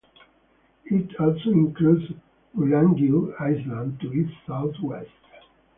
[0.85, 2.11] It also includes
[2.57, 5.11] Gulangyu Island to its southwest.